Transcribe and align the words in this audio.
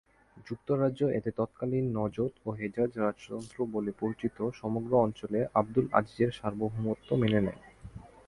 যুক্তরাজ্য 0.47 1.01
এতে 1.17 1.29
তৎকালীন 1.31 1.85
নজদ 1.97 2.31
ও 2.45 2.49
হেজাজ 2.51 2.91
রাজতন্ত্র 2.97 3.57
বলে 3.73 3.91
পরিচিত 3.99 4.37
সমগ্র 4.53 4.91
অঞ্চলে 4.99 5.39
আবদুল 5.55 5.85
আজিজের 5.99 6.31
সার্বভৌমত্ব 6.31 7.09
মেনে 7.15 7.39
নেয়। 7.41 7.61